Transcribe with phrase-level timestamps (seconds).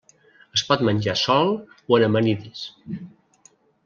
[0.59, 1.51] Es pot menjar sol
[1.93, 2.65] o en amanides.